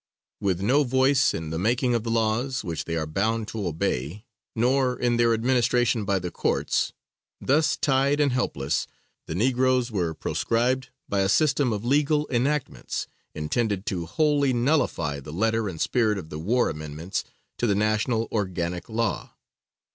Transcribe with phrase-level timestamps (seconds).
[0.39, 4.25] With no voice in the making of the laws, which they are bound to obey,
[4.55, 6.91] nor in their administration by the courts,
[7.39, 8.87] thus tied and helpless,
[9.27, 15.31] the negroes were proscribed by a system of legal enactments intended to wholly nullify the
[15.31, 17.23] letter and spirit of the war amendments
[17.59, 19.35] to the national organic law.